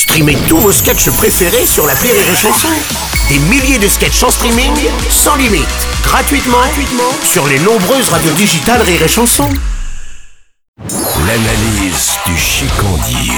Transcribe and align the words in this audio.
Streamez 0.00 0.36
tous 0.48 0.56
vos 0.56 0.72
sketchs 0.72 1.10
préférés 1.10 1.66
sur 1.66 1.86
la 1.86 1.92
Rire 1.94 2.14
et 2.14 2.34
Chanson. 2.36 2.68
Des 3.28 3.38
milliers 3.50 3.78
de 3.78 3.86
sketchs 3.86 4.22
en 4.22 4.30
streaming, 4.30 4.72
sans 5.10 5.36
limite, 5.36 5.66
gratuitement, 6.02 6.56
gratuitement 6.58 7.12
sur 7.22 7.46
les 7.46 7.58
nombreuses 7.58 8.08
radios 8.08 8.32
digitales 8.32 8.80
Rire 8.80 9.02
et 9.02 9.08
Chanson. 9.08 9.50
L'analyse 11.26 12.12
du 12.26 12.36
chicandier 12.38 13.34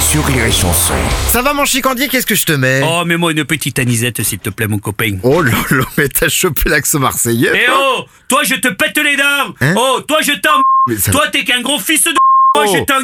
sur 0.00 0.24
Rire 0.26 0.46
et 0.46 0.50
Chanson. 0.52 0.94
Ça 1.28 1.40
va 1.40 1.54
mon 1.54 1.64
chicandier, 1.64 2.08
qu'est-ce 2.08 2.26
que 2.26 2.34
je 2.34 2.46
te 2.46 2.52
mets? 2.52 2.82
Oh, 2.84 3.04
mets-moi 3.04 3.30
une 3.30 3.44
petite 3.44 3.78
anisette, 3.78 4.22
s'il 4.24 4.40
te 4.40 4.50
plaît, 4.50 4.66
mon 4.66 4.78
copain. 4.80 5.18
Oh 5.22 5.40
là 5.40 5.52
là, 5.70 5.84
mais 5.96 6.08
t'as 6.08 6.28
chopé 6.28 6.62
l'accent 6.68 6.98
marseillais 6.98 7.52
Eh 7.54 7.70
oh 7.72 8.04
Toi, 8.28 8.42
je 8.42 8.56
te 8.56 8.68
pète 8.68 8.98
les 8.98 9.16
dents 9.16 9.54
Hein? 9.60 9.74
Oh, 9.76 10.00
toi, 10.06 10.18
je 10.20 10.32
t'en... 10.32 10.60
Mais 10.88 10.96
ça- 10.96 11.12
Toi, 11.12 11.28
t'es 11.28 11.44
qu'un 11.44 11.60
gros 11.60 11.78
fils 11.78 12.02
de... 12.04 12.10
Moi, 12.56 12.64
Oh. 12.68 12.74
je 12.76 12.82
t'en... 12.84 12.94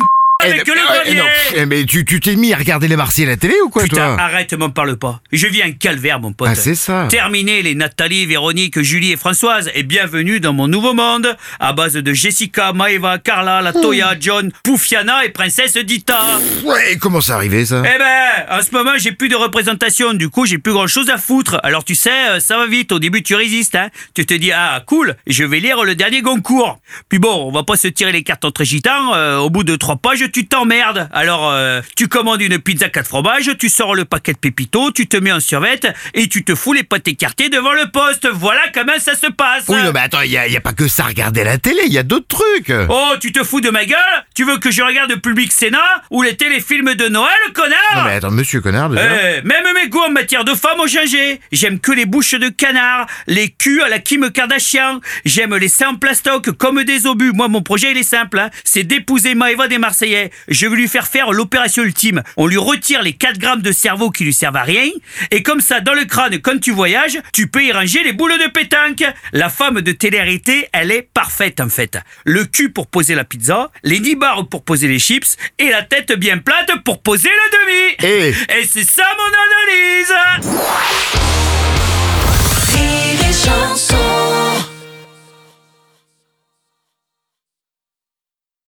Avec 0.41 0.69
le 0.69 0.73
grenier 0.73 1.19
non, 1.19 1.25
eh, 1.57 1.67
mais 1.67 1.85
tu 1.85 2.05
tu 2.05 2.21
t'es 2.21 2.37
mis 2.37 2.55
à 2.55 2.59
regarder 2.59 2.87
les 2.87 2.95
Marseillais 2.95 3.27
à 3.27 3.31
la 3.33 3.37
télé 3.37 3.55
ou 3.65 3.71
quoi 3.71 3.83
Putain, 3.83 4.15
toi 4.15 4.23
arrête, 4.23 4.53
m'en 4.53 4.71
parle 4.71 4.97
pas. 4.97 5.21
Je 5.33 5.49
vis 5.49 5.65
un 5.65 5.73
calvaire, 5.73 6.21
mon 6.21 6.33
pote. 6.33 6.47
Ah, 6.49 6.55
c'est 6.55 6.77
ça. 6.77 7.09
Terminé 7.11 7.61
les 7.61 7.75
Nathalie, 7.75 8.25
Véronique, 8.25 8.81
Julie 8.81 9.11
et 9.11 9.17
Françoise. 9.17 9.69
Et 9.75 9.83
bienvenue 9.83 10.39
dans 10.39 10.53
mon 10.53 10.69
nouveau 10.69 10.95
monde. 10.95 11.37
À 11.59 11.73
base 11.73 11.95
de 11.95 12.13
Jessica, 12.13 12.73
Maeva, 12.73 13.19
Carla, 13.19 13.63
Latoya, 13.63 14.15
John, 14.21 14.53
Poufiana 14.63 15.25
et 15.25 15.31
Princesse 15.31 15.77
Dita. 15.77 16.21
Ouais, 16.65 16.97
comment 17.01 17.21
ça 17.21 17.35
arrivé 17.35 17.67
ça? 17.67 17.83
Eh 17.85 17.99
ben, 17.99 18.59
en 18.61 18.63
ce 18.63 18.71
moment, 18.71 18.93
j'ai 18.97 19.11
plus 19.11 19.29
de 19.29 19.35
représentation. 19.35 20.15
Du 20.15 20.29
coup, 20.29 20.47
j'ai 20.47 20.59
plus 20.59 20.73
grand 20.73 20.87
chose 20.87 21.11
à 21.11 21.19
foutre. 21.19 21.59
Alors, 21.65 21.83
tu 21.85 21.97
sais, 21.97 22.29
euh, 22.29 22.39
ça 22.39 22.59
va 22.59 22.67
vite. 22.67 22.93
Au 22.93 23.01
début, 23.01 23.25
tu 23.25 23.35
résistes, 23.35 23.75
hein. 23.75 23.89
Tu 24.15 24.25
te 24.25 24.35
dis, 24.35 24.53
ah, 24.53 24.85
cool, 24.87 25.17
je 25.27 25.43
vais 25.43 25.59
lire 25.59 25.83
le 25.83 25.97
dernier 25.97 26.23
Goncourt. 26.23 26.79
Puis 27.09 27.19
bon, 27.19 27.49
on 27.49 27.51
va 27.51 27.65
pas 27.65 27.77
se 27.77 27.89
tirer 27.89 28.13
les 28.13 28.23
cartes 28.23 28.45
entre 28.45 28.63
gitans. 28.63 29.15
euh, 29.17 29.39
au 29.39 29.51
bout 29.51 29.65
de 29.65 29.75
trois 29.75 29.97
pages, 29.97 30.28
tu 30.33 30.47
t'emmerdes. 30.47 31.09
Alors, 31.13 31.51
euh, 31.51 31.81
tu 31.97 32.09
commandes 32.09 32.41
une 32.43 32.59
pizza 32.59 32.89
quatre 32.89 33.09
fromages, 33.09 33.51
tu 33.59 33.69
sors 33.69 33.95
le 33.95 34.05
paquet 34.05 34.33
de 34.33 34.39
pépito, 34.39 34.91
tu 34.93 35.07
te 35.07 35.17
mets 35.17 35.33
en 35.33 35.41
survette 35.41 35.87
et 36.15 36.29
tu 36.29 36.45
te 36.45 36.55
fous 36.55 36.73
les 36.73 36.83
pâtés 36.83 37.11
écartés 37.13 37.49
devant 37.49 37.73
le 37.73 37.91
poste. 37.91 38.29
Voilà 38.33 38.61
comment 38.75 38.99
ça 38.99 39.15
se 39.15 39.27
passe. 39.29 39.65
Oui, 39.69 39.77
non, 39.83 39.93
mais 39.93 40.01
attends, 40.01 40.21
il 40.23 40.31
y 40.31 40.39
a, 40.39 40.47
y 40.49 40.57
a 40.57 40.61
pas 40.61 40.73
que 40.73 40.89
ça 40.89 41.05
à 41.05 41.07
regarder 41.09 41.41
à 41.43 41.45
la 41.45 41.59
télé, 41.59 41.81
il 41.87 41.93
y 41.93 41.99
a 41.99 42.03
d'autres 42.03 42.27
trucs. 42.29 42.73
Oh, 42.89 43.15
tu 43.21 43.33
te 43.33 43.43
fous 43.45 43.61
de 43.61 43.71
ma 43.71 43.85
gueule? 43.85 43.99
Tu 44.35 44.45
veux 44.45 44.59
que 44.59 44.71
je 44.71 44.83
regarde 44.83 45.15
Public 45.17 45.53
Sénat 45.53 46.03
ou 46.11 46.23
les 46.23 46.37
téléfilms 46.37 46.95
de 46.95 47.09
Noël, 47.09 47.33
connard? 47.55 47.79
Non 47.97 48.05
mais 48.05 48.15
attends, 48.15 48.31
monsieur 48.31 48.61
connard 48.61 48.91
déjà. 48.91 49.03
Eh, 49.39 49.43
même 49.43 49.65
mes 49.75 49.89
goûts 49.89 50.03
en 50.07 50.11
matière 50.11 50.45
de 50.45 50.55
femmes 50.55 50.81
ont 50.81 50.87
changé. 50.87 51.41
J'aime 51.53 51.81
que 51.81 51.93
les 51.93 52.07
bouches 52.07 52.35
de 52.35 52.49
canard, 52.49 53.07
les 53.27 53.49
culs 53.51 53.83
à 53.83 53.89
la 53.89 53.99
Kim 53.99 54.31
Kardashian. 54.31 55.01
J'aime 55.25 55.55
les 55.57 55.69
seins 55.69 55.89
en 55.91 55.95
plastoc 55.97 56.51
comme 56.53 56.85
des 56.85 57.07
obus. 57.07 57.33
Moi, 57.33 57.49
mon 57.49 57.63
projet, 57.63 57.91
il 57.93 57.97
est 57.99 58.03
simple. 58.03 58.39
hein. 58.39 58.51
C'est 58.65 58.85
d'épouser 58.85 59.35
Maëva 59.35 59.69
des 59.69 59.79
Marseillais. 59.79 60.18
Je 60.49 60.67
veux 60.67 60.77
lui 60.77 60.89
faire 60.89 61.07
faire 61.07 61.33
l'opération 61.33 61.83
ultime. 61.83 62.23
On 62.37 62.47
lui 62.47 62.57
retire 62.57 63.03
les 63.03 63.13
4 63.13 63.39
grammes 63.39 63.63
de 63.63 63.73
cerveau 63.73 64.11
qui 64.11 64.25
lui 64.25 64.33
servent 64.33 64.57
à 64.57 64.63
rien. 64.63 64.91
Et 65.31 65.43
comme 65.43 65.61
ça, 65.61 65.81
dans 65.81 65.95
le 65.95 66.05
crâne, 66.05 66.41
quand 66.41 66.61
tu 66.61 66.73
voyages, 66.73 67.19
tu 67.33 67.49
peux 67.49 67.65
y 67.65 67.73
ranger 67.73 68.03
les 68.05 68.13
boules 68.13 68.39
de 68.39 68.51
pétanque. 68.51 69.05
La 69.33 69.49
femme 69.49 69.81
de 69.81 69.93
télé-réalité, 69.93 70.69
elle 70.73 70.91
est 70.91 71.03
parfaite, 71.03 71.61
en 71.61 71.69
fait. 71.69 71.99
Le 72.25 72.45
cul 72.45 72.71
pour 72.71 72.87
poser 72.87 73.15
la 73.15 73.25
pizza, 73.25 73.71
les 73.83 74.01
nibards 74.01 74.49
pour 74.49 74.65
poser 74.65 74.89
les 74.89 74.99
chips, 74.99 75.37
et 75.59 75.71
la 75.71 75.83
tête 75.83 76.13
bien 76.13 76.39
plate 76.39 76.71
pour 76.85 77.03
poser 77.03 77.31
le 77.31 77.51
demi. 77.59 77.97
Eh. 78.03 78.35
Et 78.61 78.67
c'est 78.67 78.85
ça 78.85 79.05
mon 79.17 79.25
analyse 79.25 80.13